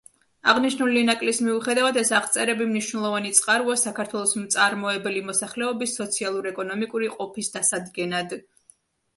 [0.51, 8.39] აღნიშნული ნაკლის მიუხედავად ეს აღწერები მნიშვნელოვანი წყაროა საქართველოს მწარმოებელი მოსახლეობის სოციალურ-ეკონომიკური ყოფის დასადგენად.